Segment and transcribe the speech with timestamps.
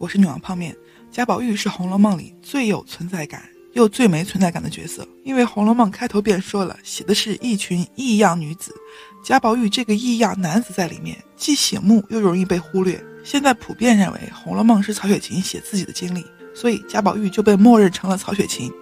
[0.00, 0.74] 我是女王泡面。
[1.12, 3.42] 贾宝玉是《红楼梦》里最有存在感
[3.74, 8.74] 又最没存在感的角色，因为《红楼梦》开头便说了，写的是一群异样女子，
[9.22, 12.98] 贾宝玉这个异样男子在里面既醒目又容易被忽略。
[13.22, 16.24] 现在普遍认为《红楼梦》是曹雪芹写自己的经历，
[16.54, 18.72] 所以贾宝玉就被默认成了曹雪芹。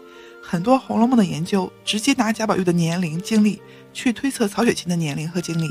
[0.40, 3.60] 很多《红楼梦》的研究直接拿贾宝玉的年龄、经历
[3.92, 5.68] 去推测曹雪芹的年龄和经历，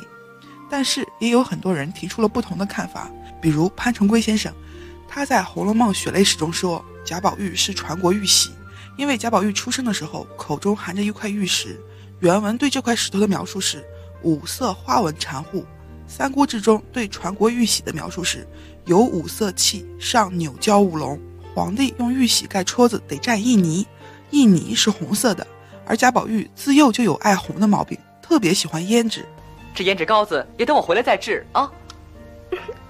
[0.70, 3.10] 但是也有很多人提出了不同的看法，
[3.42, 4.54] 比如潘重圭先生。
[5.08, 8.52] 他在《红楼梦血泪史》中说，贾宝玉是传国玉玺，
[8.98, 11.80] 因为贾宝玉出生的时候口中含着一块玉石。
[12.20, 13.86] 原文对这块石头的描述是
[14.24, 15.62] 五色花纹缠护。
[16.08, 18.48] 《三国志》中对传国玉玺的描述是
[18.86, 21.20] 有五色器，上纽交五龙。
[21.54, 23.88] 皇帝用玉玺盖戳子得蘸印泥，
[24.32, 25.46] 印泥是红色的。
[25.86, 29.26] 而贾宝玉自幼就有爱红的毛病，特别喜欢胭脂。
[29.74, 31.72] 这胭脂膏子也等我回来再治啊。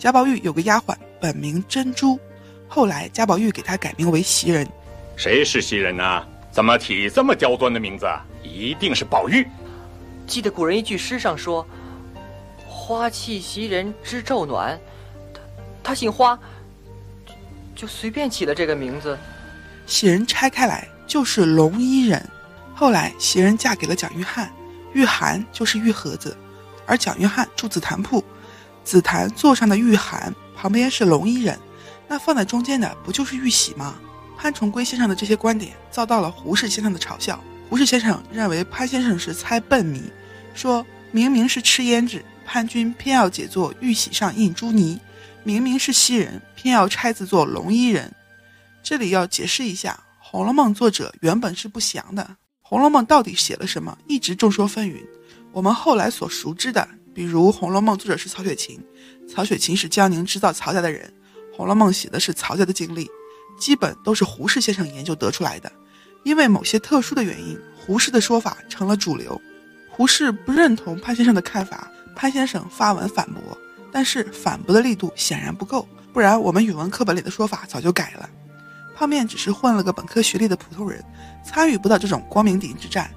[0.00, 2.18] 贾宝玉有个丫鬟，本名珍珠，
[2.66, 4.66] 后来贾宝玉给她改名为袭人。
[5.14, 6.26] 谁是袭人呢？
[6.50, 8.06] 怎么起这么刁钻的名字？
[8.42, 9.46] 一定是宝玉。
[10.26, 11.66] 记得古人一句诗上说
[12.66, 14.80] ：“花气袭人知昼暖。”
[15.34, 15.40] 他
[15.82, 16.38] 他姓花，
[17.76, 19.18] 就随便起了这个名字。
[19.84, 22.26] 袭人拆开来就是龙衣人。
[22.74, 24.48] 后来袭人嫁给了蒋玉菡，
[24.94, 26.34] 玉菡就是玉盒子，
[26.86, 28.24] 而蒋玉菡住紫檀铺。
[28.84, 31.58] 紫檀座上的玉函旁边是龙衣人，
[32.08, 33.94] 那放在中间的不就是玉玺吗？
[34.36, 37.42] 潘重圭先生的这些观点遭到了胡适先生的嘲笑。
[37.68, 40.02] 胡适先生认为潘先生是猜笨谜，
[40.54, 44.98] 说明明是吃胭脂，潘君偏要解作玉玺上印朱泥；
[45.44, 48.12] 明明是袭人，偏要拆字做龙衣人。
[48.82, 52.22] 这里要解释一下，《红楼梦》作者原本是不详的，
[52.62, 55.04] 《红楼梦》到底写了什么，一直众说纷纭。
[55.52, 56.88] 我们后来所熟知的。
[57.20, 58.82] 比如《红楼梦》作者是曹雪芹，
[59.28, 61.12] 曹雪芹是江宁织造曹家的人，
[61.54, 63.10] 《红楼梦》写的是曹家的经历，
[63.58, 65.70] 基本都是胡适先生研究得出来的。
[66.24, 69.38] 因为某些特殊的原因，胡适的说法成了主流。
[69.90, 73.42] 胡适不认同潘先生的看法，潘先生发文反驳，
[73.92, 78.30] 但是反驳的力度显然不够，不然我们语文课本里的说法早就改了。
[78.96, 81.04] 泡面只是混了个本科学历的普通人，
[81.44, 83.10] 参与不到这种光明顶之战。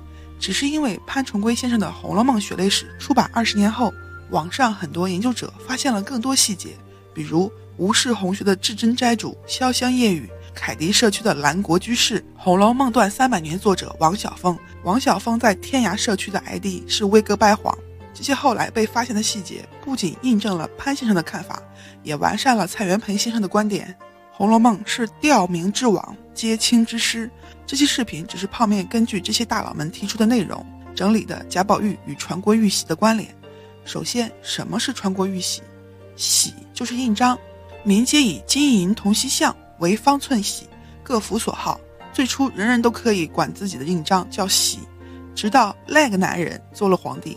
[0.43, 3.93] 只是因为潘重圭先生的《红楼梦血泪史》出版二十年后，
[4.29, 6.71] 网上很多研究者发现了更多细节，
[7.13, 14.59] 比如吴氏红学的至真斋主潇湘夜雨、凯迪社区的兰国居士、《红楼梦断三百年》作者王小峰。
[14.83, 17.73] 王小峰在天涯社区的 ID 是威哥掰谎。
[18.13, 21.57] 这些后来被发现的细节，不仅印证了潘先生的看法，
[22.03, 23.95] 也完善了蔡元培先生的观点。
[24.35, 27.31] 《红楼梦》是吊民之网，揭清之师。
[27.73, 30.63] 这期视频只是泡面根据这些大佬们提出的内容
[30.93, 33.35] 整理的贾宝玉与传国玉玺的关联。
[33.83, 35.63] 首先，什么是传国玉玺？
[36.15, 37.35] 玺就是印章，
[37.83, 40.67] 民间以金银铜锡像为方寸玺，
[41.01, 41.81] 各符所号。
[42.13, 44.77] 最初人人都可以管自己的印章叫玺，
[45.33, 47.35] 直到那个男人做了皇帝，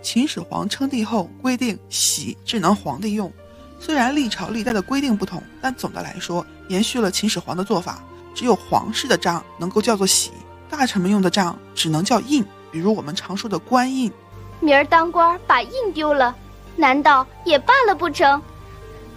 [0.00, 3.30] 秦始皇称帝后规定玺只能皇帝用。
[3.78, 8.02] 虽然历朝历代的规定不同，但总的来说延续了秦始皇的做法。
[8.38, 10.30] 只有皇室的章能够叫做玺，
[10.70, 14.12] 大臣们用的章只能叫印，比如我们常说的官印。
[14.60, 16.32] 明儿当官把印丢了，
[16.76, 18.40] 难道也罢了不成？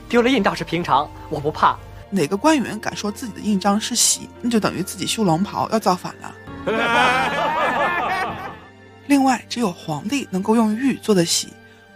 [0.09, 1.77] 丢了印倒是平常，我不怕。
[2.09, 6.33] 哪个官员敢说自己的印章是玺，那就等于自己修龙袍要造反了。
[9.05, 11.49] 另外，只有皇帝能够用玉做的玺。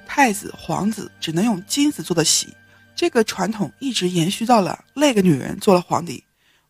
[0.06, 2.56] 太子、皇子只能用金子做的玺，
[2.96, 6.24] 这个传统一直延续到了那个女人做了皇帝。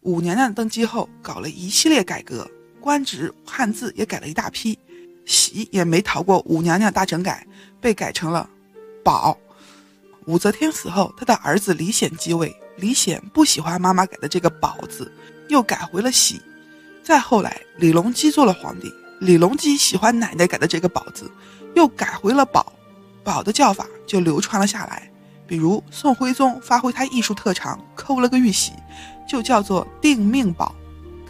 [0.06, 2.48] 武娘娘登基后，搞了一系列改革，
[2.80, 4.78] 官职、汉字也改了一大批，
[5.26, 7.46] 玺也没逃过武娘娘大整改，
[7.82, 8.48] 被改成了
[9.04, 9.36] 宝。
[10.28, 15.12] 武则天死后，她的儿子李显继位，李显不喜欢妈妈改的这个宝字，
[15.50, 16.40] 又改回了玺。
[17.04, 21.32] 再后来，李隆基做了皇帝，李隆基喜欢奶奶改的这个宝字，
[21.74, 22.72] 又改回了宝。
[23.24, 25.12] 宝的叫法就流传了下来，
[25.48, 28.72] 比如宋徽宗发挥他艺术特长，抠了个玉玺，
[29.28, 30.74] 就叫做定命宝。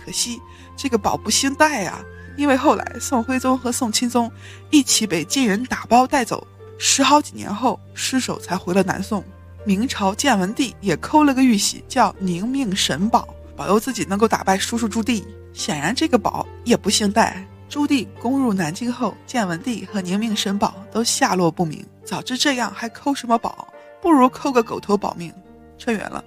[0.04, 0.40] 可惜
[0.76, 2.00] 这个宝不兴戴啊，
[2.38, 4.32] 因为后来宋徽宗和宋钦宗
[4.70, 6.46] 一起被金人打包带走，
[6.78, 9.24] 十好几年后尸首才回了南宋。
[9.66, 15.24] 明朝建文帝也抠了个玉玺，叫宁命神宝，保佑自己能够打败叔叔朱棣。
[15.54, 17.44] 显然这个宝也不姓戴。
[17.68, 21.84] 朱棣攻入南京后，建文帝和宁命神宝都下落不明。
[22.04, 23.68] 早知这样，还抠什么宝？
[24.02, 25.34] 不如抠个狗头保命。
[25.80, 26.24] 扯远了。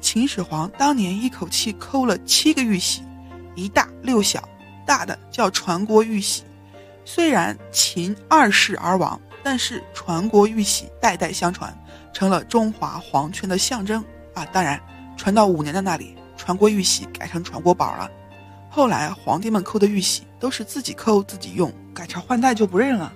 [0.00, 3.02] 秦始皇当年一口气抠了七个玉玺，
[3.54, 4.42] 一大六小，
[4.86, 6.42] 大的叫传国玉玺。
[7.04, 11.76] 虽然秦二世而亡，但是传国玉玺代代相传，
[12.12, 14.04] 成了中华皇权的象征
[14.34, 14.44] 啊。
[14.46, 14.80] 当然，
[15.16, 18.10] 传到五年的那里，传国玉玺改成传国宝了。
[18.68, 23.12] 后来皇帝们扣的玉玺都是自己扣自己用，改朝换代就不认了。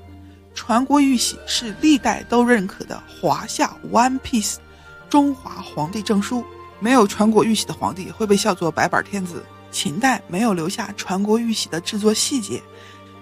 [0.54, 4.56] 传国玉玺是历代都认可的华夏 One Piece
[5.08, 6.44] 中华皇帝证书，
[6.84, 9.42] 没有传国玉玺的皇帝会被笑作白板天子。
[9.72, 12.62] 秦代没有留下传国玉玺的制作细节，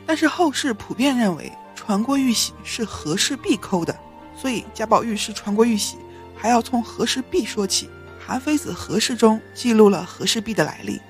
[0.05, 3.97] 但是后世普遍认为传国玉玺是和氏璧抠的，
[4.37, 5.97] 所以贾宝玉是传国玉玺，
[6.35, 7.87] 还要从和氏璧说起。
[8.27, 11.01] 《韩非子·和氏》中记录了和氏璧的来历。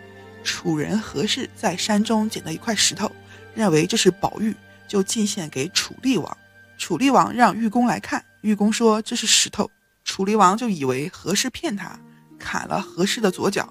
[0.44, 3.10] 楚人和氏在山中捡到一块石头，
[3.54, 4.54] 认为这是宝玉，
[4.86, 6.36] 就进献给楚厉王。
[6.76, 9.70] 楚厉王让玉工来看，玉工说这是石头。
[10.04, 11.98] 楚厉王就以为和氏骗他，
[12.42, 13.66] 砍了和氏的左脚。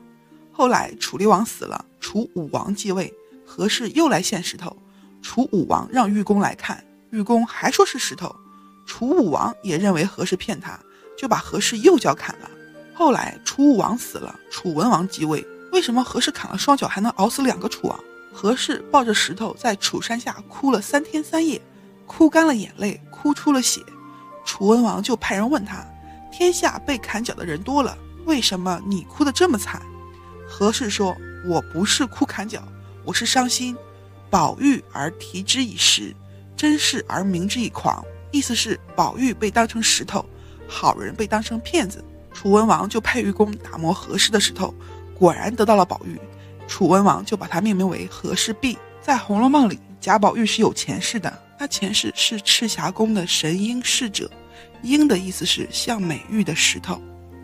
[0.52, 3.14] 后来楚厉王死了，楚武王继位，
[3.46, 4.76] 和氏又来献石头。
[5.22, 8.36] 楚武王让玉公来看，玉公还说是石头。
[8.88, 10.80] 楚武王也认为和氏骗他，
[11.18, 12.50] 就把和氏右脚砍了。
[12.94, 15.46] 后来楚武王死了，楚文王继位。
[15.72, 18.00] 为什么和氏砍了双脚还能熬死两个楚王？
[18.34, 21.62] 和氏抱着石头在楚山下哭了三天三夜，
[22.06, 23.82] 哭干了眼泪，哭出了血。
[24.44, 25.86] 楚文王就派人问他：
[26.32, 29.82] 天下被砍脚的人多了，为什么你哭得这么惨？
[30.48, 31.16] 和氏说：
[31.46, 32.62] 我不是哭砍脚，
[33.04, 33.76] 我是伤心。
[34.30, 36.16] 宝玉而提之以石，
[36.56, 38.04] 真事而明之以狂。
[38.32, 40.26] 意思是宝玉被当成石头，
[40.68, 42.04] 好人被当成骗子。
[42.34, 44.74] 楚文王就派玉工打磨和氏的石头。
[45.14, 46.20] 果然得到了宝玉，
[46.68, 48.78] 楚文王就把它命名为和氏璧。
[49.02, 54.30] 在《红楼梦》里，贾宝玉是有前世的，他前世是赤霞宫的神瑛侍者，
[54.84, 57.02] 瑛的意思是像美玉的石头。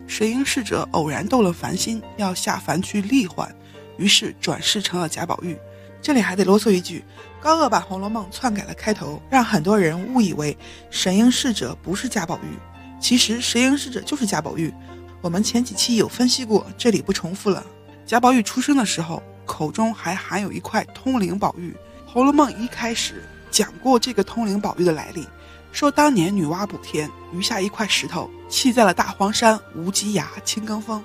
[0.08, 3.54] 神瑛侍者偶然动了凡心，要下凡去历幻，
[3.98, 5.54] 于是转世成了贾宝玉。
[6.00, 7.04] 这里还得啰嗦一句，
[7.42, 10.56] 高鹗版《红楼梦》篡改了开头，让很多人误以为
[10.90, 12.56] 神瑛侍者不是贾宝玉，
[12.98, 14.72] 其实神瑛侍者就是贾宝玉。
[15.20, 17.62] 我们前几期有分析过，这里不重复了。
[18.06, 21.70] 贾宝玉出生的时候，口中还含有一块通灵宝玉。
[22.10, 25.26] 《红楼梦》一开始讲过这个通灵宝玉的来历，
[25.78, 31.00] 说当年女娲补天，余下一块石头弃在了大荒山无稽崖青埂峰，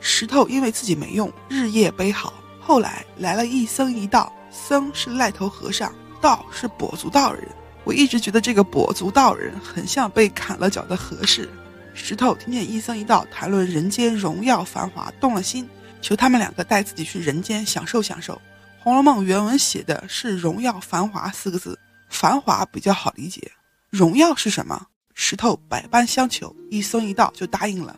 [0.00, 2.34] 石头因为自己没用，日夜悲嚎。
[2.60, 7.46] 后来来了一僧一道，僧是癞头和尚，道是跛足道人。
[7.84, 11.48] 我一直觉得这个跛足道人很像被砍了脚的和氏。
[11.94, 15.68] 石头听见一僧一道谈论人间荣耀繁华，动了心，
[16.02, 18.34] 求他们两个带自己去人间享受享受。
[18.82, 23.52] 《红楼梦》原文写的是“荣耀繁华”四个字，繁华比较好理解。
[23.90, 24.86] 荣耀是什么？
[25.14, 27.96] 石头百般相求，一僧一道就答应了。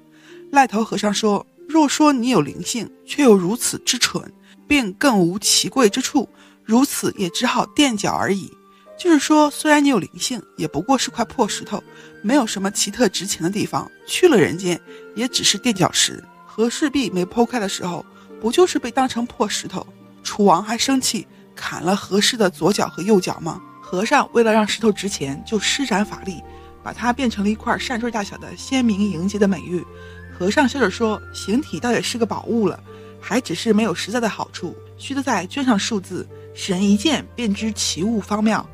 [0.52, 4.32] 赖头和尚说：“若说你有灵性，却又如此之蠢，
[4.66, 6.28] 便更无奇贵之处，
[6.64, 8.52] 如此也只好垫脚而已。”
[8.98, 11.82] 就是说，虽然你有灵性，也不过是块破石头。
[12.22, 14.80] 没有什么奇特值钱的地方，去了人间
[15.14, 16.22] 也只是垫脚石。
[16.44, 18.04] 和氏璧没剖开的时候，
[18.40, 19.86] 不就是被当成破石头？
[20.24, 23.62] 楚王还生气，砍了和氏的左脚和右脚吗？
[23.90, 26.42] 和尚为了让石头值钱，就施展法力，
[26.82, 29.82] 把它变成了一块扇坠大小的鲜明莹洁的美玉。
[30.30, 32.78] 和尚笑着说：“形体倒也是个宝物了，
[33.18, 38.68] 还只是没有实在的好处，须得再镌上数字，使人一见便知其物方妙。”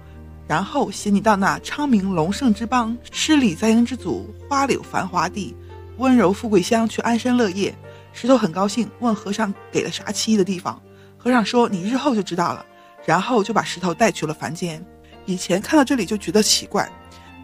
[0.48, 5.56] 然后携你到那昌明隆盛之邦，诗礼在英之祖，花柳繁华地，
[5.98, 7.72] 温柔富贵乡去安身乐业。
[8.12, 10.82] 石头很高兴，问和尚给了啥奇异的地方。
[11.16, 12.66] 和尚说：“你日后就知道了。”
[13.06, 14.84] 然后就把石头带去了凡间。
[15.26, 16.88] 以前看到这里就觉得奇怪，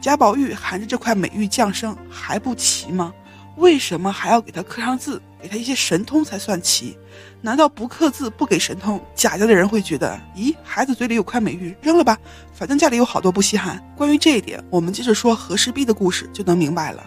[0.01, 3.13] 贾宝玉含着这块美玉降生还不奇吗？
[3.57, 6.97] 为什么还要给他刻上字，给他一些神通才算奇？
[7.43, 12.19] 难道不刻字不给神通，贾家的人会觉得，咦，孩子嘴里有块美玉，扔了吧，
[12.55, 13.83] 反正家里有好多不稀罕。
[13.97, 17.05] 关于这一点，我们接着说和氏璧的故事就能明白了。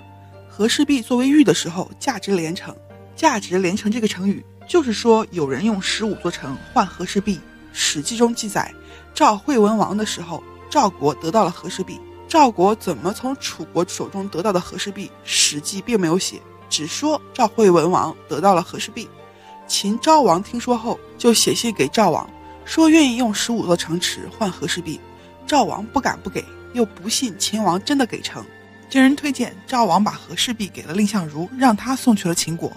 [0.47, 2.75] 和氏璧作为玉的时候，价值连城。
[3.15, 7.39] 价值连城这个成语，就是说有人用十五座城换和氏璧。
[7.71, 8.71] 史记中记载，
[9.13, 12.01] 赵惠文王的时候，赵国得到了和氏璧。
[12.27, 19.07] 赵国怎么从楚国手中得到的和氏璧，史记并没有写，只说赵惠文王得到了和氏璧。
[19.67, 22.27] 秦昭王听说后，就写信给赵王，
[22.65, 24.99] 说愿意用十五座城池换和氏璧。
[25.45, 28.43] 赵王不敢不给，又不信秦王真的给成。
[28.89, 32.75] 经人推荐，赵王把和氏璧给了蔺相如，让他送去了秦国。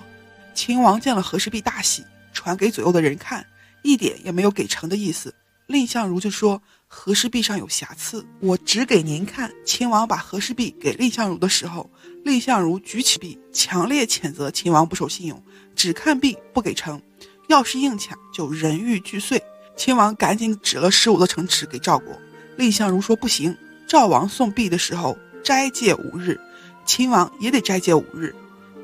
[0.52, 3.46] 秦王见了和氏璧大喜，传给左右的人看，
[3.80, 5.32] 一点也没有给成的意思。
[5.68, 9.52] 蔺相如就说和氏璧上有瑕疵，我指给您看。
[9.64, 11.90] 秦王把和氏璧给蔺相如的时候，
[12.24, 15.42] 蔺相如举起璧，强烈谴责秦王不守信用。
[15.74, 17.02] 只看璧不给城，
[17.48, 19.42] 要是硬抢就人玉俱碎。
[19.76, 22.16] 秦王赶紧指了十五座城池给赵国。
[22.56, 23.54] 蔺相如说不行。
[23.86, 26.40] 赵王送璧的时候，斋戒五日，
[26.84, 28.34] 秦王也得斋戒五日。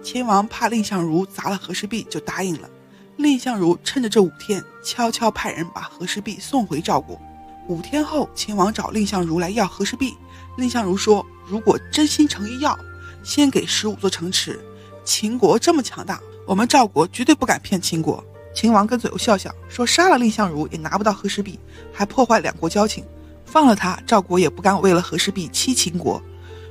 [0.03, 2.69] 秦王怕蔺相如砸了和氏璧，就答应了。
[3.17, 7.21] 蔺相如趁着这五天，悄悄派人把和氏璧送回赵国。
[7.69, 10.17] 五天后，秦王找蔺相如来要和氏璧，
[10.57, 12.77] 蔺相如说：“如果真心诚意要，
[13.23, 14.61] 先给十五座城池。
[15.05, 18.23] 秦国这么强大，我们赵国绝对不敢骗秦国。”
[18.55, 21.59] 秦王跟左右笑笑说：“杀了蔺相如也拿不到和氏璧，
[21.93, 23.05] 还破坏两国交情。
[23.45, 26.23] 放了他，赵国也不敢为了和氏璧欺秦国。”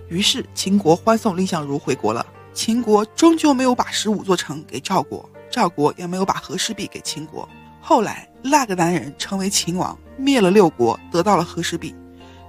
[0.09, 2.25] 于是秦国欢送蔺相如回国了。
[2.53, 7.47] 秦国终究没有把十五座城给赵国，赵国也没有把和氏璧给秦国。
[7.79, 11.95] 后来那个男人成为秦王，灭了六国，得到了和氏璧。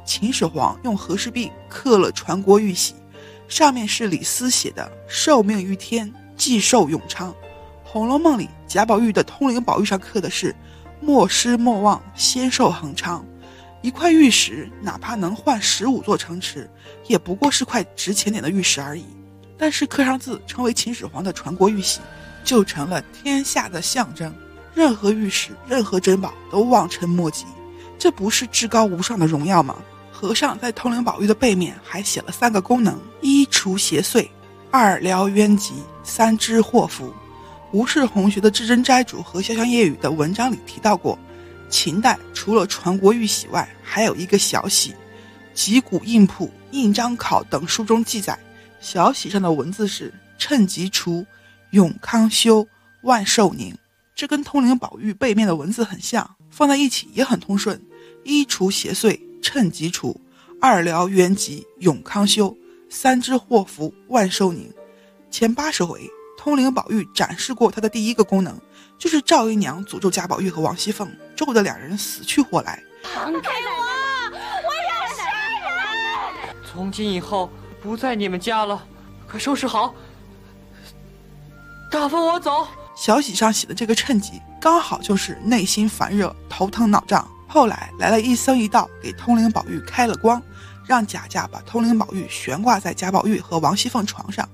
[0.04, 2.94] 秦始皇用和氏璧刻了传国玉玺，
[3.48, 7.30] 上面是李斯写的“受命于天，既寿永昌”。
[7.84, 10.54] 《红楼梦》里贾宝玉的通灵宝玉上刻的是
[11.00, 13.24] “莫失莫忘，仙寿恒昌”。
[13.80, 16.70] 一块玉石，哪怕能换十五座城池，
[17.06, 19.04] 也不过是块值钱点的玉石而已。
[19.58, 22.00] 但是刻上字，成为秦始皇的传国玉玺，
[22.44, 24.34] 就成了天下的象征。
[24.74, 27.44] 任何玉石、任何珍宝都望尘莫及，
[28.02, 29.76] 这不是至高无上的荣耀吗？
[30.11, 34.28] 和尚在通灵宝玉的背面还写了三个功能：一除邪祟，
[34.73, 37.14] 二疗冤疾，三知祸福。
[37.71, 41.16] 吴氏红学的至真斋主和潇湘夜雨的文章里提到过，
[41.71, 44.92] 秦代除了传国玉玺外，还有一个小玺，
[45.54, 48.37] 集古印谱、印章考等书中记载。
[48.80, 51.25] 小玺上的文字是“趁吉除，
[51.71, 52.66] 永康修，
[53.02, 53.73] 万寿宁”，
[54.16, 57.80] 这跟通灵宝玉背面的文字很像，放在一起也很通顺。
[58.24, 60.14] 一除邪祟，趁吉除；
[60.60, 62.56] 二疗元疾，永康修；
[62.88, 64.72] 三知祸福，万寿宁。
[65.30, 68.58] 前八十回，通灵宝玉展示过他的第一个功能，
[68.98, 72.82] 就是赵姨娘诅咒贾宝玉和王熙凤，咒得两人死去活来。
[73.02, 74.32] 放开我！
[74.32, 75.24] 我要杀
[76.44, 76.56] 人！
[76.70, 77.50] 从今以后。
[77.82, 78.80] 不在你们家了，
[79.28, 79.92] 快收拾好，
[81.90, 82.64] 大风我走。
[82.94, 87.28] 小喜上写的这个趁机，刚好就是内心烦热、头疼脑胀。
[87.52, 90.42] 后来来了一僧一道，给通灵宝玉开了光，
[90.87, 94.49] 让贾家把通灵宝玉悬挂在贾宝玉和王熙凤床上，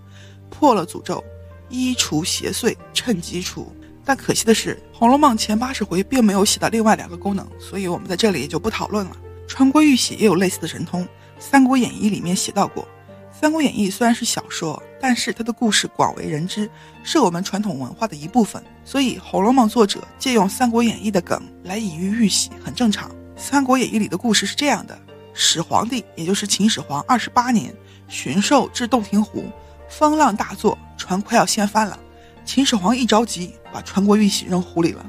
[0.50, 1.22] 破了诅咒，
[1.68, 3.72] 一除邪祟，趁机除。
[4.04, 9.16] 但可惜的是，《红楼梦》前八十回并没有写到另外两个功能，所以我们在这里也就不讨论了。
[9.46, 11.04] 传国玉玺也有类似的神通，
[11.38, 12.82] 《三国演义》里面写到过。
[13.40, 16.68] 《三国演义》虽然是小说，但是他的故事广为人知，
[17.02, 18.62] 是我们传统文化的一部分。
[18.84, 23.10] 所以，《红楼梦》作者借用《三国演义》的梗来隐喻玉玺，很正常。
[23.36, 24.98] 《三国演义》里的故事是这样的：
[25.32, 27.72] 始皇帝，也就是秦始皇，二十八年
[28.08, 29.44] 巡狩至洞庭湖，
[29.88, 31.98] 风浪大作，船快要掀翻了。
[32.44, 35.04] 秦始皇一着急，把传国玉玺扔湖里了，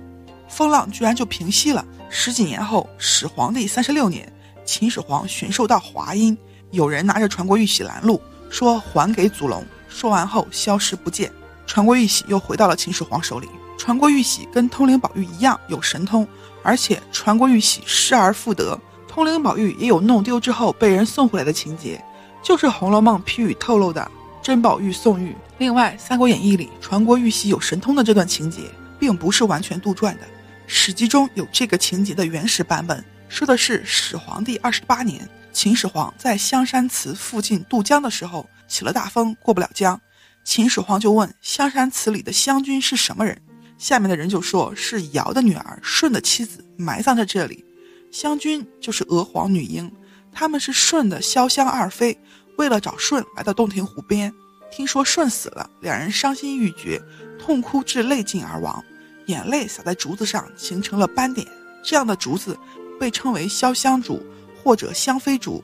[0.48, 1.84] 风浪居然就平息了。
[2.10, 4.31] 十几年后，始皇帝三十六年，
[4.65, 6.38] 秦始皇巡狩到华阴。
[6.72, 9.65] 有人拿着传国玉玺拦路，说还给祖龙。
[9.89, 11.31] 说完后消失不见，
[11.67, 13.50] 传国玉玺又回到了秦始皇手里。
[13.77, 16.27] 传国玉玺跟通灵宝玉一样有神通，
[16.63, 22.01] 而且传国玉玺失而复得，通灵宝玉也有弄丢之后被人送回来的情节，
[22.43, 24.10] 就是《红楼梦》批语透露的
[24.41, 25.36] 珍宝玉送玉。
[25.58, 28.63] 另外，《三国演义》里传国玉玺有神通的这段情节，
[29.00, 30.25] 并不是完全杜撰的，
[30.67, 35.27] 《史记》中有这个情节的原始版本，说的是始皇帝二十八年。
[35.51, 39.99] 秦始皇在香山祠附近渡江的时候起了大风，过不了江。
[40.45, 43.41] 秦始皇就问香山祠里的湘君是什么人，
[43.77, 47.65] 下面的人就说是尧的女儿舜的妻子，埋葬在这里。
[48.11, 49.91] 湘君就是娥皇女英，
[50.31, 52.17] 他们是舜的潇湘二妃，
[52.57, 54.33] 为了找舜来到洞庭湖边，
[54.71, 57.01] 听说舜死了，两人伤心欲绝，
[57.38, 58.83] 痛哭至泪尽而亡，
[59.25, 61.45] 眼泪洒在竹子上形成了斑点，
[61.83, 62.57] 这样的竹子
[62.99, 64.23] 被称为潇湘竹。
[64.61, 65.63] 或者香妃竹，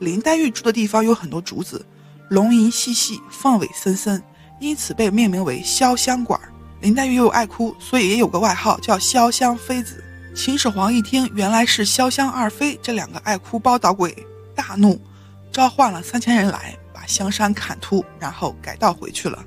[0.00, 1.86] 林黛玉住的地方有很多竹子，
[2.32, 4.22] 龙吟细细，凤尾森森，
[4.58, 6.40] 因此被命名为潇湘馆。
[6.80, 10.02] 林黛玉又爱哭，所以也有个外号叫潇湘妃子。
[10.34, 14.16] 秦始皇一听原来是潇湘二妃这两个爱哭包捣鬼，
[14.54, 14.98] 大怒，
[15.52, 19.44] 召唤了三千人来，把香山砍秃，然后改道回去了。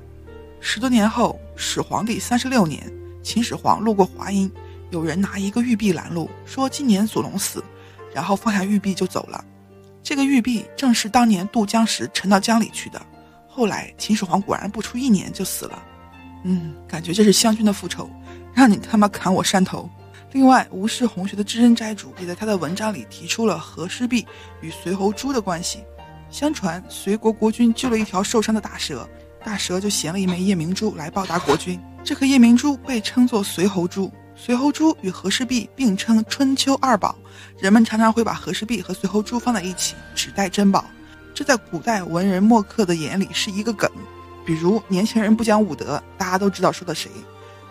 [0.60, 2.88] 十多年后，始皇帝三十六年，
[3.20, 4.48] 秦始皇路过华阴，
[4.90, 7.64] 有人拿一个玉璧拦路，说今年祖龙死。
[8.14, 9.44] 然后放下玉璧就走了，
[10.06, 13.02] 这个玉璧正是当年渡江时沉到江里去的。
[13.48, 15.82] 后来秦始皇果然不出一年就死了，
[16.44, 18.08] 嗯，感觉这是湘军的复仇，
[18.54, 19.90] 让你他妈砍我山头。
[20.30, 24.24] 另外，吴氏红学的知恩斋主也在他的文章里提出了和氏璧
[24.60, 25.80] 与随侯珠的关系。
[26.30, 29.08] 相传隋国国君救了一条受伤的大蛇，
[29.44, 34.08] 大蛇就衔了一枚夜明珠来报答国君，这颗夜明珠被称作随侯珠。
[34.38, 37.16] 随侯珠与和氏璧并称春秋二宝，
[37.58, 40.84] 人们常常会把和氏璧和随侯珠放在一起，指代珍宝。
[41.34, 43.90] 这在古代文人墨客的眼里是一个梗。
[44.44, 47.10] 比如年轻人不讲武德，大家都知道说的谁。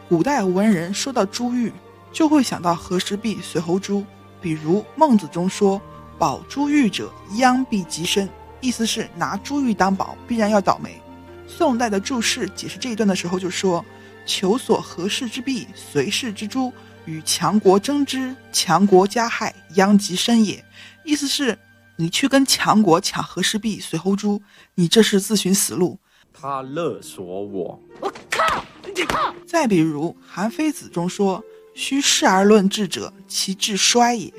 [0.10, 1.72] 古代文人说到珠玉，
[2.12, 4.04] 就会想到和氏璧、随侯珠。
[4.42, 5.80] 比如孟子中说
[6.18, 8.28] ：“宝珠玉者，殃必极深。”
[8.60, 11.00] 意思是拿珠玉当宝，必然要倒霉。
[11.48, 13.84] 宋代的注释解释这一段的时候就说
[14.26, 16.74] ：“求索和氏之璧、随氏之珠，
[17.06, 20.64] 与强国争之，强国加害，殃及身也。”
[21.06, 21.58] 意思是，
[21.96, 24.42] 你去跟强国抢和氏璧、随侯珠，
[24.74, 26.00] 你这是自寻死路。
[26.34, 28.66] 他勒索我，我靠！
[28.84, 29.34] 你靠！
[29.48, 34.34] 再比如《韩非子》中说：“须事而论智者，其志衰也。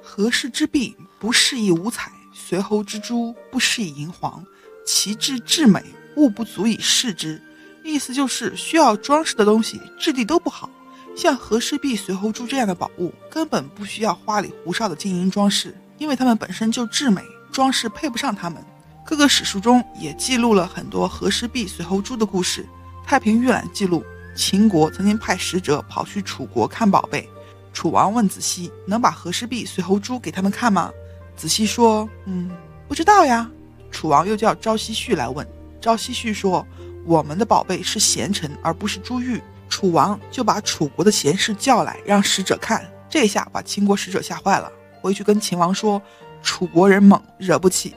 [0.00, 4.44] 和氏之璧不适以五彩，随侯之珠不适以银黄，
[4.86, 5.82] 其质至美，
[6.16, 7.42] 物不足以饰之。”
[7.84, 10.70] 意思就是需要装饰的东西质地都不好，
[11.16, 18.64] 像和氏璧、随侯珠这样的宝物根本不需要花里胡哨的金银装饰，因为它们本身就至美，装饰配不上它们。
[19.04, 22.62] 各个史书中也记录了很多和氏璧、随侯珠的故事。
[23.06, 24.04] 《太平御览》记录，
[24.36, 27.28] 秦国曾经派使者跑去楚国看宝贝。
[27.72, 30.90] 楚王问子西：“能把和氏璧、随侯珠给他们看吗？”
[31.36, 32.50] 子西说：“嗯，
[32.86, 33.50] 不知道呀。”
[33.90, 35.46] 楚王又叫昭奚绪来问。
[35.80, 36.64] 昭奚绪说
[37.04, 42.84] ：“我们的宝贝是贤臣，而不是珠玉。”楚王就把楚国的贤士叫来，让使者看。
[43.08, 46.00] 这下把秦国使者吓坏了，回去跟秦王说
[46.42, 47.90] ：“楚国人猛，惹不起。”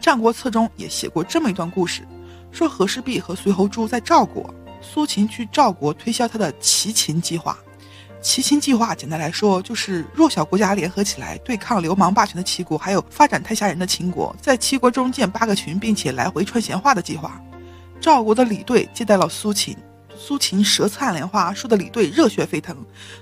[0.04, 2.06] 《战国策》中也写过这么一段故事，
[2.50, 4.52] 说和氏璧和随侯珠在赵国，
[4.82, 7.56] 苏秦去赵国推销他的齐秦计划。
[8.20, 17.40] 齐秦计划简单来说，就是弱小国家联合起来对抗流氓霸权的齐国，还有发展太吓人的秦国，在齐国中建八个群，并且来回传闲话的计划。
[18.02, 19.76] 赵国的李队接待了苏秦，
[20.18, 22.76] 苏秦舌灿莲花，说的李队热血沸腾。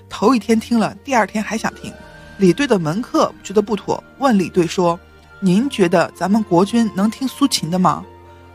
[0.09, 1.93] 头一天听了，第二天还想听。
[2.39, 4.99] 李队的门客觉得不妥，问李队说。
[5.43, 8.05] 您觉得咱们国君能听苏秦的吗？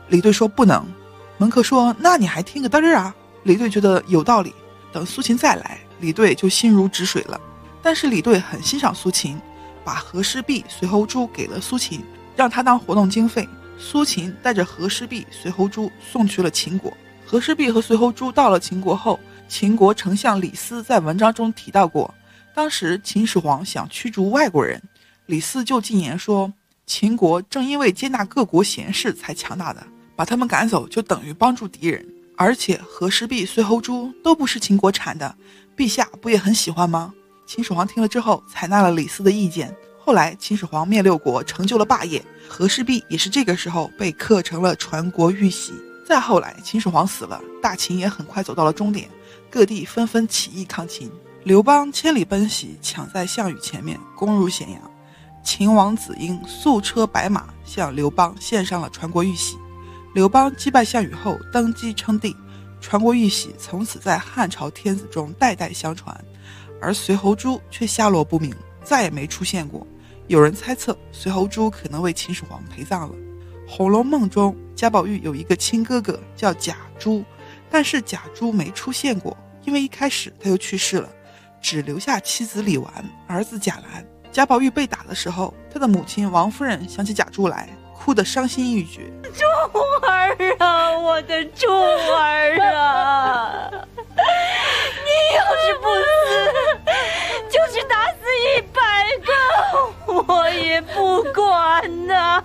[0.09, 0.87] 李队说不能。
[1.37, 4.55] 门客说：“那你还听个嘚儿啊？”李队觉得有道理。
[4.93, 7.41] 等苏秦再来，李队就心如止水了。
[7.83, 9.41] 但是李队很欣赏苏秦，
[9.85, 12.05] 把和氏璧、随侯珠给了苏秦，
[12.37, 13.49] 让他当活动经费。
[13.79, 16.93] 苏秦带着和氏璧、随侯珠送去了秦国。
[17.25, 22.13] 和氏璧和随侯珠到了秦国后，秦国丞相李斯在文章中提到过，
[22.55, 24.83] 当时秦始皇想驱逐外国人，
[25.27, 26.53] 李斯就进言说。
[26.87, 29.85] 秦国正因为接纳各国贤士才强大的，
[30.15, 32.07] 把他们赶走就等于帮助敌人。
[32.37, 35.35] 而且和氏璧、随侯珠都不是秦国产的，
[35.77, 37.13] 陛下不也很喜欢吗？
[37.45, 39.75] 秦始皇听了之后，采纳了李斯的意见。
[40.07, 45.73] 后来秦始皇灭六国，成就了霸业，和氏璧也是这个时候被刻成了传国玉玺。
[46.07, 49.11] 再后来，秦始皇死了，大秦也很快走到了终点，
[49.51, 51.11] 各地纷纷起义抗秦。
[51.43, 54.81] 刘邦千里奔袭，抢在项羽前面，攻入咸阳。
[55.43, 59.57] 秦王子婴素车白马向刘邦献上了传国玉玺，
[60.15, 62.37] 刘邦击败项羽后登基称帝，
[62.81, 66.17] 传国玉玺从此在汉朝天子中代代相传，
[66.81, 69.85] 而随侯珠却下落不明，再也没出现过。
[70.29, 73.15] 有人猜测随侯珠可能为秦始皇陪葬了。
[73.71, 77.25] 《红楼梦》中贾宝玉有一个亲哥哥叫贾珠，
[77.71, 81.09] 但是贾珠没出现过，因为一开始他就去世了，
[81.61, 82.91] 只留下妻子李纨、
[83.29, 84.05] 儿子贾兰。
[84.33, 89.11] 贾宝玉被打的时候，他的母亲王夫人想起贾珠来，哭得伤心欲绝。
[89.33, 89.45] 珠
[90.07, 93.71] 儿啊，我的珠儿啊！
[95.05, 96.87] 你要是不死，
[97.51, 98.79] 就是打死一百
[99.25, 99.31] 个，
[100.13, 102.43] 我也不管呐。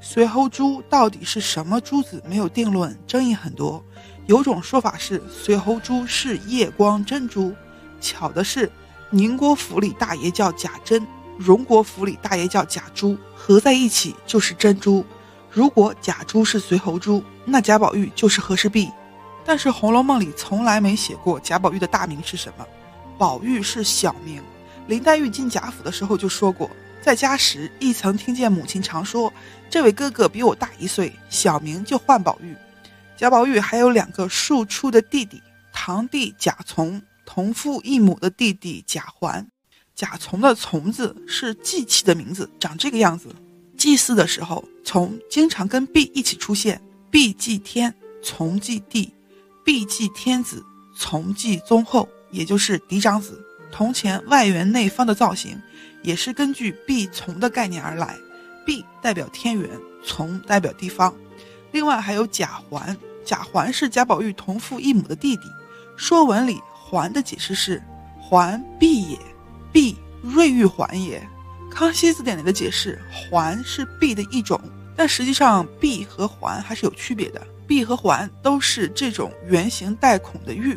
[0.00, 3.82] 随侯珠到底是什么珠子，没有定论，争议很多。
[4.26, 7.54] 有种说法是随侯珠是夜光珍珠，
[8.00, 8.70] 巧的是。
[9.10, 11.06] 宁国府里大爷叫贾珍，
[11.38, 15.02] 荣国府里大爷叫贾珠，合在一起就是珍珠。
[15.50, 18.90] 如果贾珠是随侯珠，那贾宝玉就是和氏璧。
[19.48, 22.66] 但是《红楼梦》里从来没写过贾宝玉的大名是什么，
[23.16, 24.42] 宝玉是小名。
[24.88, 29.32] 林黛玉进贾府的时候就说过，在家时亦曾听见母亲常说，
[29.70, 32.54] 这位哥哥比我大一岁，小名就唤宝玉。
[33.16, 37.00] 贾宝玉还有两个庶出的弟弟，堂弟贾从。
[37.24, 39.46] 同父异母的弟弟贾环，
[39.94, 43.34] 贾从的从字是祭器的名字，长这个样子。
[43.78, 46.78] 祭祀的时候，从经常跟璧一起出现，
[47.10, 49.10] 璧祭天，从祭地，
[49.68, 53.38] 毕祭天子，从祭宗后，也就是嫡长子。
[53.70, 55.60] 铜钱外圆内方的造型，
[56.02, 58.16] 也是根据毕从的概念而来。
[58.64, 59.68] 毕代表天元，
[60.02, 61.14] 从代表地方。
[61.70, 65.42] 另外还有贾环，贾环是贾宝玉同父异母的弟弟，
[65.98, 66.58] 《说文》里。
[66.72, 67.82] 环的解释是，
[68.18, 69.18] 环璧也，
[69.70, 71.22] 璧瑞玉环也。
[71.70, 74.58] 康熙字典里的解释，环是璧的一种，
[74.96, 77.46] 但实际上璧和环还是有区别的。
[77.68, 80.76] 璧和环都是这种圆形带孔的玉，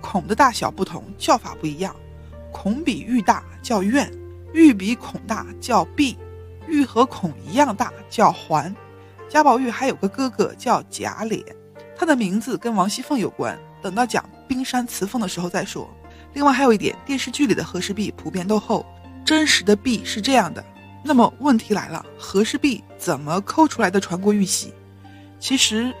[0.00, 1.94] 孔的大小不同，叫法不一样。
[2.50, 4.12] 孔比玉大叫院，
[4.52, 6.18] 玉比孔大叫璧，
[6.66, 8.74] 玉和孔一样大叫环。
[9.28, 11.42] 贾宝玉还有个哥哥叫贾琏，
[11.96, 15.88] 他的名字跟王熙凤有关，等到讲冰山词凤的时候再说。
[16.34, 18.84] 另外还有一点，电视剧里的和氏璧普遍都厚，
[19.24, 20.62] 真实的璧是这样的。
[21.04, 24.74] 那么问题来了，和氏璧怎么抠出来的传国玉玺？
[25.38, 25.94] 其实。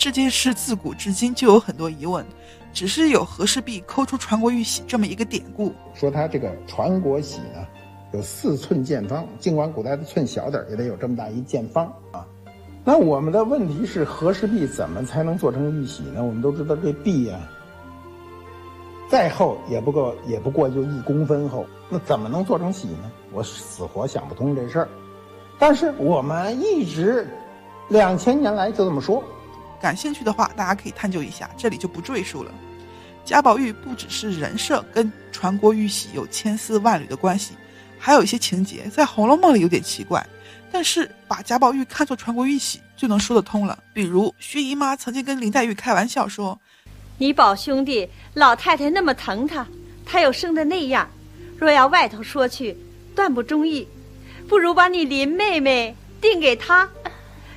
[0.00, 2.24] 这件事自古至今就有很多疑问，
[2.72, 7.66] 只是有和氏璧抠出传国玉玺这么一个典故，说它这个传国玺呢
[8.14, 12.26] 有四寸见方，尽管古代的寸小点也得有这么大一见方啊。
[12.82, 16.24] 那我们的问题是和氏璧怎么才能做成玉玺呢？
[16.24, 17.38] 我们都知道这璧呀，
[19.06, 23.12] 再厚也不够，也不过就一公分厚，那怎么能做成玺呢？
[23.34, 24.88] 我死活想不通这事儿。
[25.58, 27.28] 但是我们一直
[27.90, 29.22] 两千年来就这么说。
[29.80, 32.52] 感兴趣的话，大家可以探究一下，这里就不赘述了。
[33.24, 37.54] 贾宝玉不只是人设跟传国玉玺有千丝万缕的关系，
[37.98, 40.26] 还有一些情节在《红楼梦》里有点奇怪，
[40.72, 43.78] 但是把贾宝玉看作传国玉玺就能说得通了。
[43.92, 46.58] 比如薛姨妈曾经跟林黛玉开玩笑说
[47.18, 49.66] ：“你宝兄弟老太太那么疼他，
[50.04, 51.08] 他又生的那样，
[51.58, 52.76] 若要外头说去，
[53.14, 53.86] 断不中意，
[54.48, 56.88] 不如把你林妹妹定给他，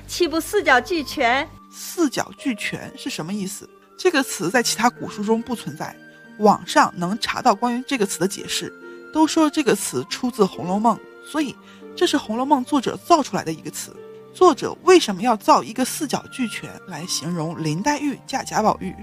[0.06, 3.68] 岂不四角俱全？”四角俱全是什么意思？
[3.98, 5.94] 这个词在其他古书中不存在，
[6.38, 8.72] 网上能查到关于这个词的解释，
[9.12, 10.96] 都说这个词出自《红楼梦》，
[11.28, 11.54] 所以
[11.96, 13.94] 这是《红楼梦》作者造出来的一个词。
[14.32, 18.90] 作者为什么要造一个四角俱全来形容林黛玉嫁贾宝玉？《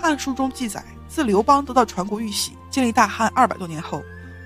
[0.00, 4.02] 汉书》中记载，自刘邦得到传国玉玺，建立大汉二百多年后，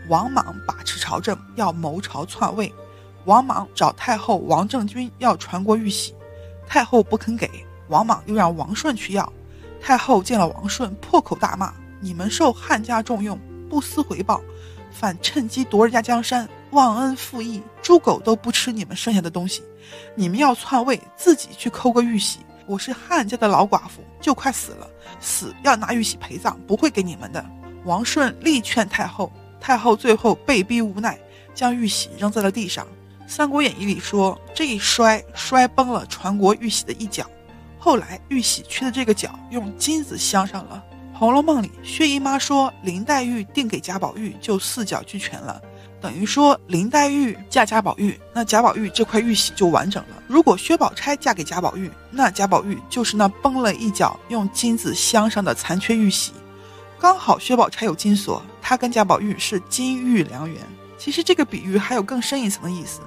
[0.08, 2.72] 王莽把持朝政，要谋朝篡位，
[3.26, 6.14] 王莽找太后王政君要传国玉玺。
[6.70, 7.50] 太后不肯给，
[7.88, 9.32] 王莽又让王顺去要。
[9.80, 13.36] 太后见了王顺，破口大骂：“你们受汉家重用，
[13.68, 14.40] 不思回报，
[14.92, 19.64] 反趁机夺人家江山，忘恩负义，猪狗都不吃你们剩下的东西。
[20.14, 22.38] 你们要篡位，自己去抠个玉玺。
[22.66, 27.44] 我是汉家的老寡妇，就快死了，死要拿玉玺陪葬，不会给你们的。”
[27.84, 31.18] 王顺力劝太后，太后最后被逼无奈，
[31.52, 32.84] 将玉玺扔在了地上。
[33.30, 37.24] 《三国演义》里说，这一摔摔崩了传国玉玺的一角，
[37.78, 40.82] 后来玉玺缺的这个角用金子镶上了。
[41.16, 45.62] 《红楼梦》里，薛姨妈说林黛玉定给贾宝玉就四角俱全了，
[46.00, 50.20] 等于说林黛玉嫁贾宝玉，那贾宝玉这块玉玺就完整了。
[50.26, 56.32] 如果薛宝钗嫁给贾宝玉，那贾宝玉就是那崩了一角用金子镶上的残缺玉玺。
[56.98, 60.60] 刚好薛宝钗有金锁，她跟贾宝玉是金玉良缘。
[60.98, 63.00] 其实这个比喻还有更深一层的意思。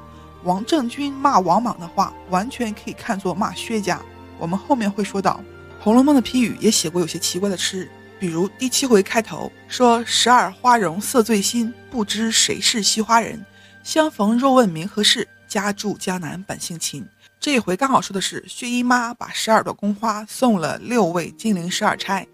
[0.43, 4.01] 王政君骂王莽的话，完全可以看作骂薛家。
[4.37, 5.41] 我们后面会说到，
[5.83, 13.45] 《红楼梦》的批语也写过有些奇怪的诗，比如第七回开头说：“十二花容色最新，不知谁是惜花人。
[13.83, 17.05] 相逢若问名何事，家住江南本性情。”
[17.39, 22.25] 这一回刚好说的是薛姨妈把十二朵宫花送了六位金陵十二钗：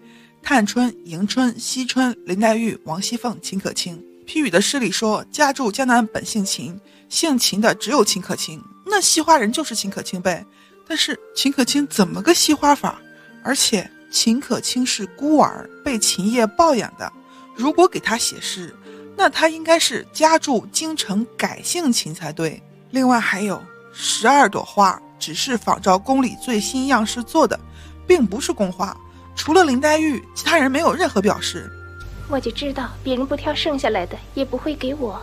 [0.42, 4.00] 探春、迎春、惜春、林黛玉、王熙凤、秦可卿。
[4.24, 10.46] 批语的诗里说：“家住江南本性情。”姓秦的只有秦可卿，那惜花人就是秦可卿呗。
[10.88, 12.98] 但是秦可卿怎么个惜花法？
[13.44, 17.12] 而且秦可卿是孤儿，被秦业抱养的。
[17.54, 18.74] 如果给他写诗，
[19.16, 22.62] 那他应该是家住京城改姓秦才对。
[22.90, 27.58] 另外还有十二朵花，只是仿照宫里最新样式做的，
[28.06, 28.96] 并不是宫花。
[29.34, 31.70] 除了林黛玉，其他人没有任何表示。
[32.28, 35.20] 我就知道别人不挑剩下来的，也不会给我。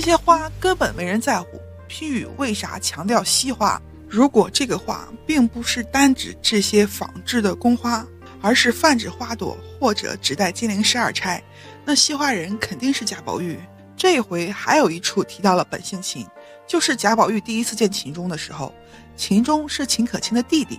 [0.00, 3.82] 这些花根本没人在乎，批语为啥强调惜花？
[4.08, 8.06] 如果这个花并不是单指这些仿制的宫花，
[8.40, 11.42] 而是泛指花朵，或者指代金陵十二钗，
[11.84, 13.58] 那惜花人肯定是贾宝玉。
[13.96, 16.24] 这回还有一处提到了本性情，
[16.64, 18.72] 就是贾宝玉第一次见秦钟的时候，
[19.16, 20.78] 秦钟是秦可卿的弟弟，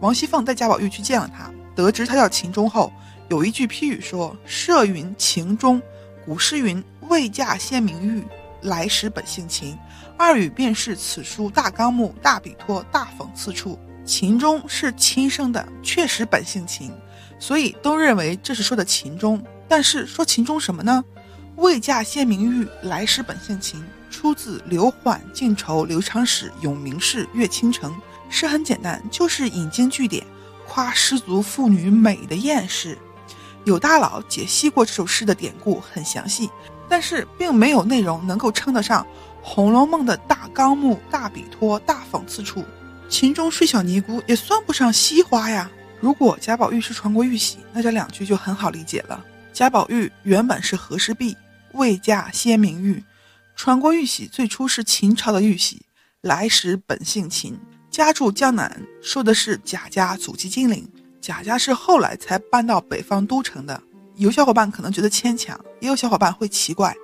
[0.00, 2.90] 王熙凤带贾宝玉去见了他，得知他叫秦钟后，
[3.28, 5.82] 有一句批语说：“设云秦钟，
[6.24, 8.24] 古诗云未嫁先名玉。”
[8.64, 9.78] 来时本性情，
[10.18, 13.78] 二语便是此书大纲目、大笔托、大讽刺处。
[14.04, 16.92] 秦钟是亲生的，确实本性情，
[17.38, 19.42] 所以都认为这是说的秦钟。
[19.66, 21.02] 但是说秦钟什么呢？
[21.56, 27.94] 未嫁先名誉，来时本性情，出自刘缓《晋愁刘长史咏名士乐倾城。
[28.28, 30.26] 诗很简单，就是引经据典，
[30.66, 32.98] 夸失足妇女美的艳事。
[33.64, 36.50] 有大佬解析过这首诗的典故，很详细。
[36.94, 39.02] 但是并没有内容能够称得上
[39.42, 42.64] 《红楼梦》的大纲目、大笔托、大讽刺处。
[43.08, 45.68] 秦钟睡小尼姑也算不上西花呀。
[45.98, 49.24] 如果贾宝玉是传国玉玺，那这两句就很好理解了。
[49.52, 51.36] 贾宝玉原本是和氏璧，
[51.72, 53.02] 未嫁先明玉。
[53.56, 55.82] 传国玉玺最初是秦朝的玉玺，
[56.20, 57.58] 来时本姓秦，
[57.90, 60.88] 家住江南，说的是贾家祖籍金陵。
[61.20, 63.82] 贾家是后来才搬到北方都城的。
[64.16, 66.94] 有小伙伴可能觉得牵强，也有小伙伴会奇怪，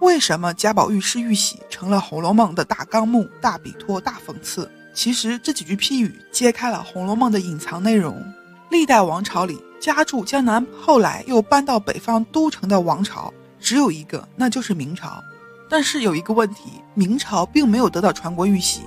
[0.00, 4.70] 为什么贾宝玉是玉玺成了《红楼梦》的大纲目、大笔托、大讽刺？
[4.92, 8.20] 其实这几句批语揭开了《红楼梦》的隐藏内容。
[8.68, 15.22] 历代王朝里，家住江南，后来又搬到北方都城的王朝只有一个，那就是明朝。
[15.70, 18.80] 但是有一个问题，明朝并没有得到传国玉玺。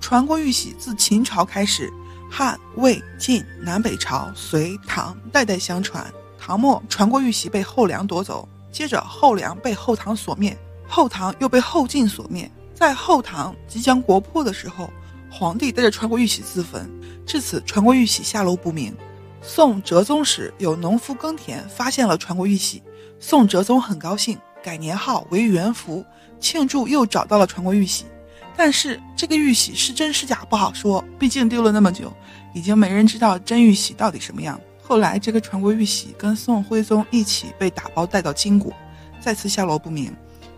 [0.00, 1.92] 传国玉玺自秦朝开始，
[2.30, 6.10] 汉、魏、晋、南北朝、隋、唐代代相传。
[6.40, 10.56] 唐末传国玉玺被后梁夺走，接着后梁被后唐所灭，
[10.88, 12.50] 后唐又被后晋所灭。
[12.74, 14.90] 在后唐即将国破的时候，
[15.30, 16.90] 皇帝带着传国玉玺自焚，
[17.26, 18.96] 至此传国玉玺下落不明。
[19.42, 22.82] 宋哲宗时，有农夫耕田发现了传国玉玺，
[23.20, 24.38] 宋哲宗很高兴。
[24.62, 26.04] 改年号为元符，
[26.38, 28.04] 庆祝又找到了传国玉玺。
[28.56, 32.12] 但是这个玉玺是真是假不好说，毕竟丢了那么久，
[32.54, 34.60] 已经没人知道真玉玺到底什么样。
[34.82, 38.72] 后来这个传国玉玺跟宋徽宗一起被打包带到金国，
[39.20, 40.14] 再次下落不明。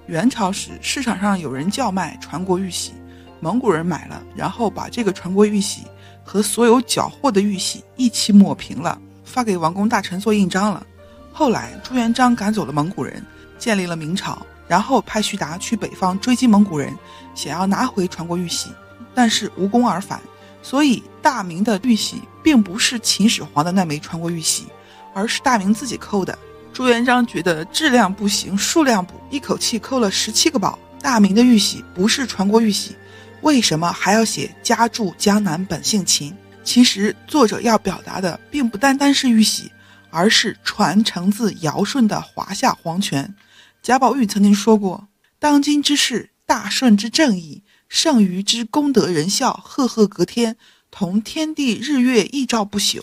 [0.06, 2.92] 元朝时市场上有人叫卖传国玉玺，
[3.40, 5.82] 蒙古人买了，然后把这个传国玉玺
[6.24, 10.86] 和所有缴获的玉玺一起抹平了，发给王公大臣做印章了。
[11.32, 13.24] 后来朱元璋赶走了蒙古人。
[13.58, 16.92] 建立了明朝，然后派徐达去北方追击蒙古人，
[17.32, 18.70] 想要拿回传国玉玺，
[19.14, 20.20] 但是无功而返。
[20.62, 24.66] 所以大明的玉玺并不是秦始皇的那枚传国玉玺，
[25.12, 26.38] 而是大明自己扣的。
[26.72, 30.78] 朱元璋觉得质量不行，数量补，一口气扣了十七个宝。
[31.02, 32.94] 大明的玉玺不是传国玉玺，
[33.42, 36.34] 为什么还要写家住江南，本姓秦？
[36.64, 39.70] 其实作者要表达的并不单单是玉玺，
[40.10, 43.34] 而是传承自尧舜的华夏皇权。
[43.82, 45.08] 贾宝玉曾经说过
[45.40, 50.56] ：“当今之事，大顺之正义，剩余之功德仁孝，赫赫隔天，
[50.90, 53.02] 同天地日月一照不朽。”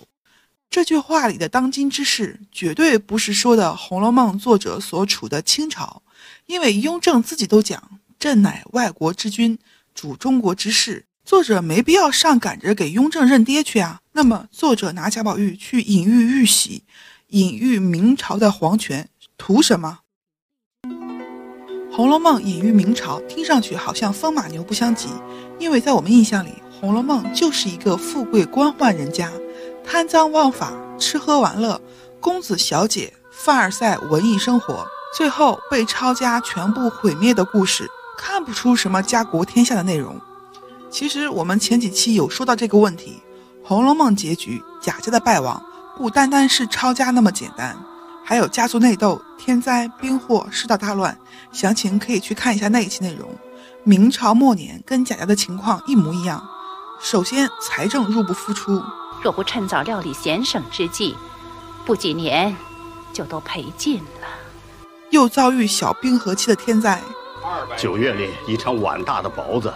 [0.68, 6.02] 这句话里的“当今之事”绝对不是说的《红楼梦》作者所处的清朝，
[6.48, 9.60] 因为雍正自己都讲：“朕乃外国之君，
[9.94, 14.02] 主中国之事。”作者没必要上赶着给雍正认爹去啊。
[14.14, 16.82] 那么，作者拿贾宝玉去隐喻玉玺，
[17.28, 20.00] 隐喻明朝的皇权，图什么？
[22.00, 25.10] 《红楼梦》隐喻明朝，听上去好像风马牛不相及，
[25.60, 29.30] 因为在我们印象里，《红楼梦》就是一个富贵官宦人家，
[29.84, 31.82] 贪赃枉法，吃喝玩乐，
[32.22, 40.16] 公子小姐，凡尔赛文艺生活，最后被抄家全部毁灭的故事，看不出什么家国天下的内容。
[40.90, 43.22] 其实我们前几期有说到这个问题，
[43.68, 45.62] 《红楼梦》结局贾家的败亡，
[45.98, 47.78] 不单单是抄家那么简单。
[48.30, 51.18] 还有家族内斗、天灾、兵祸、世道大乱，
[51.52, 53.28] 详情可以去看一下那一期内容。
[53.84, 56.40] 明朝末年跟贾家的情况一模一样。
[57.02, 58.84] 首先，财政入不敷出，
[59.24, 61.16] 若不趁早料理闲省之计，
[61.88, 62.56] 不几年
[63.12, 64.28] 就都赔尽了。
[65.10, 67.02] 又遭遇小冰河期的天灾。
[67.76, 69.74] 九月里，一场碗大的雹子，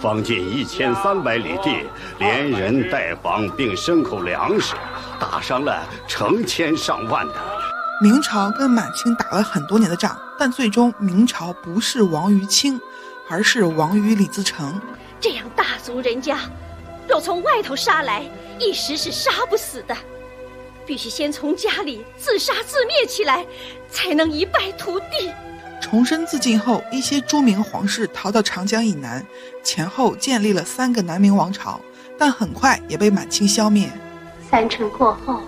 [0.00, 1.84] 方近一千三百里地，
[2.18, 4.74] 连人带房并牲口粮食，
[5.20, 7.34] 打伤了成千上万的。
[8.02, 12.80] 明朝跟满清打了很多年的仗，但最终明朝不是亡于清，
[13.28, 14.80] 而是亡于李自成。
[15.20, 16.38] 这样大族人家，
[17.06, 18.24] 若从外头杀来，
[18.58, 19.94] 一时是杀不死的，
[20.86, 23.46] 必须先从家里自杀自灭起来，
[23.90, 25.30] 才能一败涂地。
[25.78, 29.22] 重生自尽后，一些著名皇室逃到长江以南，
[29.62, 31.78] 前后建立了三个南明王朝，
[32.18, 33.90] 但很快也被满清消灭。
[34.50, 35.42] 三城过后。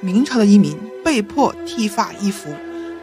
[0.00, 2.54] 明朝的移民被迫剃发易服，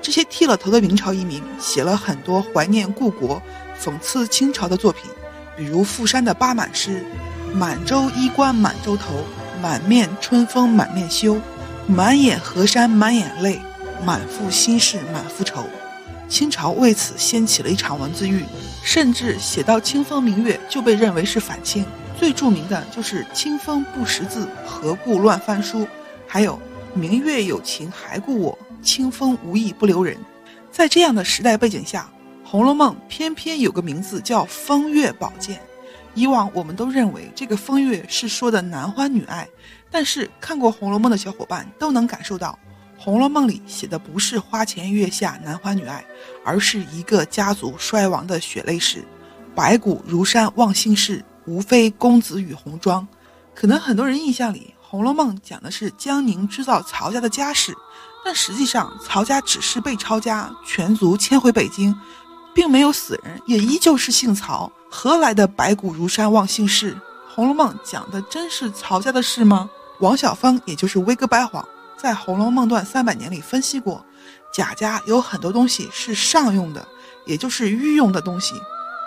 [0.02, 3.42] 这些剃了头的明朝移民写了很多怀念故国、
[3.78, 5.12] 讽刺清朝的作品，
[5.58, 7.04] 比如傅山的八满诗
[7.54, 9.26] ：“满洲衣冠满洲头，
[9.62, 11.38] 满面春风满面羞，
[11.86, 13.60] 满眼河山满眼泪，
[14.06, 15.66] 满腹心事满腹愁。”
[16.30, 18.44] 清朝为此掀起了一场文字狱，
[18.84, 21.86] 甚至写到清风明月就被认为是反清。
[22.18, 25.88] 最著名的就是“清风不识字，何故乱翻书”，
[26.28, 26.60] 还有。
[26.98, 30.18] 明月有情还故我，清风无意不留人。
[30.72, 32.10] 在这样的时代背景下，
[32.50, 35.60] 《红楼梦》偏偏有个名字叫“风月宝鉴”。
[36.16, 39.46] 以往我们都认为这个“风月”是说的男欢女爱，
[39.92, 42.58] 但是看过《红楼梦》的小伙伴都能感受到，
[42.98, 46.02] 红楼梦》里写的不是花前月下男欢女爱，
[46.46, 49.04] 而是一个家族衰亡的血泪史。
[49.54, 53.08] 白骨如山忘姓氏，无非公子与红妆。
[53.54, 57.74] 可能很多人印象里，《红楼梦》讲的是江宁织造曹家的家事，
[58.24, 61.96] 但实际上曹家只是被抄家，全族迁回北京，
[62.54, 66.94] 并没有死人，也依旧是姓曹，何来的白骨如山忘姓氏？
[67.34, 69.70] 《红楼梦》讲的真是曹家的事吗？
[70.00, 71.66] 王晓峰，也就是威哥白谎，
[71.98, 74.06] 在《红楼梦段三百年》里分析过，
[74.54, 76.86] 贾家有很多东西是上用的，
[77.26, 78.56] 也就是御用的东西，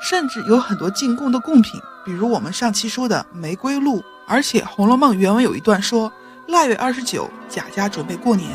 [0.03, 4.03] 甚至有很多进贡的贡品，比如我们上期说的玫瑰露。
[4.27, 6.13] 而且《红楼梦》原文有一段说，
[6.49, 8.51] 腊月二十九，贾家准备过年，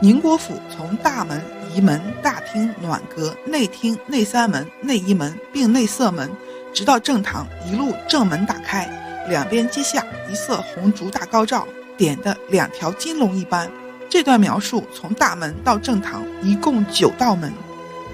[0.00, 6.30] 宁国府从大门、仪门、大厅、暖阁、内厅、内三门、内一门并内侧门，
[6.72, 8.88] 直到正堂，一路正门打开，
[9.28, 13.68] 两边阶下一色红烛大高照，点的两条金龙一般。
[14.08, 17.52] 这段描述从大门到正堂一共九道门，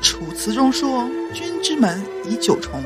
[0.02, 2.82] 《楚辞》中说“君之门以九重”，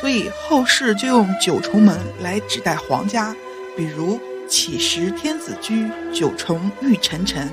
[0.00, 3.34] 所以后世就用九重门来指代皇家。
[3.76, 7.50] 比如乞食天子居，九重玉沉沉，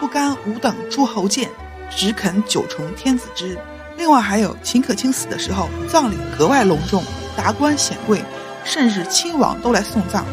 [0.00, 1.50] 不甘吾等诸侯见，
[1.90, 3.58] 只肯九重天子之。
[3.96, 7.02] 另外还有秦可卿死的时候，葬礼格外隆重，
[7.36, 8.22] 达官显贵，
[8.64, 10.24] 甚至亲王都来送葬。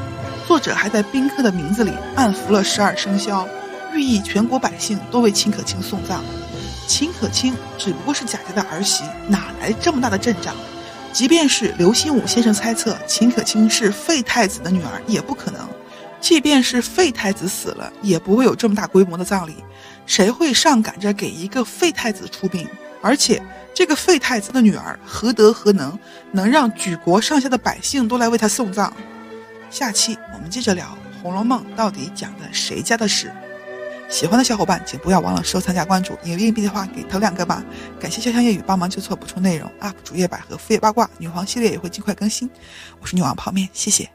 [0.48, 3.48] 作者还在宾客的名字里暗伏了十二生肖，
[3.94, 6.24] 寓意全国百姓都为秦可卿送葬。
[6.88, 10.56] 秦可卿只不过是贾家的儿媳，哪来这么大的阵仗？
[11.12, 15.68] 即便是刘心武先生猜测秦可卿是废太子的女儿，也不可能。
[16.20, 19.56] 即便是废太子死了，也不会有这么大规模的葬礼。
[20.06, 22.68] 谁会上赶着给一个废太子出殡？
[23.02, 23.42] 而且
[23.74, 25.98] 这个废太子的女儿何德何能，
[26.32, 28.92] 能让举国上下的百姓都来为他送葬？
[29.70, 33.32] 下期我们接着聊《红楼梦》到底讲的谁家的事。
[34.08, 36.18] 喜欢的小伙伴，请不要忘了收藏加关注。
[36.24, 37.64] 有硬币的话，给投两个吧。
[38.00, 39.70] 感谢潇湘夜雨帮忙纠错补充内容。
[39.82, 42.50] UP 主页百合副业八卦，女皇系列也会尽快更新。
[43.02, 44.10] 我是女王泡面，谢谢。